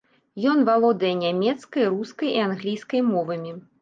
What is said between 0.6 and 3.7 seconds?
валодае нямецкай, рускай і англійскай мовамі.